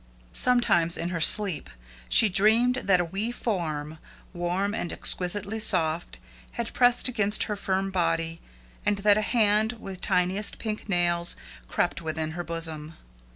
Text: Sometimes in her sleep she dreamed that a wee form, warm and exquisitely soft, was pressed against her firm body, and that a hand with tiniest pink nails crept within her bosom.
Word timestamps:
Sometimes 0.33 0.97
in 0.97 1.09
her 1.09 1.19
sleep 1.21 1.69
she 2.09 2.27
dreamed 2.27 2.77
that 2.85 2.99
a 2.99 3.05
wee 3.05 3.31
form, 3.31 3.99
warm 4.33 4.73
and 4.73 4.91
exquisitely 4.91 5.59
soft, 5.59 6.17
was 6.57 6.71
pressed 6.71 7.07
against 7.07 7.43
her 7.43 7.55
firm 7.55 7.91
body, 7.91 8.41
and 8.83 8.97
that 9.05 9.19
a 9.19 9.21
hand 9.21 9.73
with 9.73 10.01
tiniest 10.01 10.57
pink 10.57 10.89
nails 10.89 11.35
crept 11.67 12.01
within 12.01 12.31
her 12.31 12.43
bosom. 12.43 12.97